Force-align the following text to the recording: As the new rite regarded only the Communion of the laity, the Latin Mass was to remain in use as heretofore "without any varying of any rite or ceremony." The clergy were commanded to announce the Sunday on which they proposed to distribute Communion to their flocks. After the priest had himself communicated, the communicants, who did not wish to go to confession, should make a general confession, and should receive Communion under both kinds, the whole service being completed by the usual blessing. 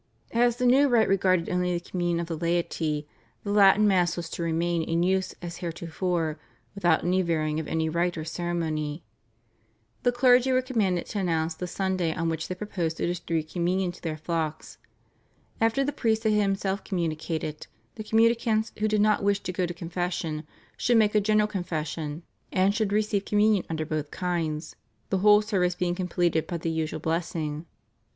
As 0.33 0.55
the 0.57 0.65
new 0.65 0.87
rite 0.87 1.07
regarded 1.07 1.47
only 1.47 1.75
the 1.77 1.89
Communion 1.91 2.19
of 2.19 2.25
the 2.25 2.35
laity, 2.35 3.07
the 3.43 3.51
Latin 3.51 3.87
Mass 3.87 4.17
was 4.17 4.31
to 4.31 4.41
remain 4.41 4.81
in 4.81 5.03
use 5.03 5.35
as 5.43 5.57
heretofore 5.57 6.39
"without 6.73 7.03
any 7.03 7.21
varying 7.21 7.59
of 7.59 7.67
any 7.67 7.87
rite 7.87 8.17
or 8.17 8.25
ceremony." 8.25 9.03
The 10.01 10.11
clergy 10.11 10.51
were 10.53 10.63
commanded 10.63 11.05
to 11.05 11.19
announce 11.19 11.53
the 11.53 11.67
Sunday 11.67 12.15
on 12.15 12.29
which 12.29 12.47
they 12.47 12.55
proposed 12.55 12.97
to 12.97 13.05
distribute 13.05 13.53
Communion 13.53 13.91
to 13.91 14.01
their 14.01 14.17
flocks. 14.17 14.79
After 15.61 15.83
the 15.83 15.93
priest 15.93 16.23
had 16.23 16.33
himself 16.33 16.83
communicated, 16.83 17.67
the 17.93 18.03
communicants, 18.03 18.71
who 18.79 18.87
did 18.87 19.01
not 19.01 19.23
wish 19.23 19.41
to 19.41 19.51
go 19.53 19.67
to 19.67 19.71
confession, 19.71 20.47
should 20.77 20.97
make 20.97 21.13
a 21.13 21.21
general 21.21 21.47
confession, 21.47 22.23
and 22.51 22.73
should 22.73 22.91
receive 22.91 23.23
Communion 23.25 23.65
under 23.69 23.85
both 23.85 24.09
kinds, 24.09 24.75
the 25.11 25.19
whole 25.19 25.43
service 25.43 25.75
being 25.75 25.93
completed 25.93 26.47
by 26.47 26.57
the 26.57 26.71
usual 26.71 26.99
blessing. 26.99 27.67